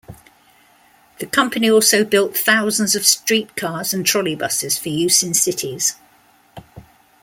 The 1.19 1.27
company 1.27 1.69
also 1.69 2.03
built 2.03 2.35
thousands 2.35 2.95
of 2.95 3.05
streetcars 3.05 3.93
and 3.93 4.03
trolley 4.03 4.33
buses 4.33 4.75
for 4.75 4.89
use 4.89 5.21
in 5.21 5.35
cities. 5.35 5.93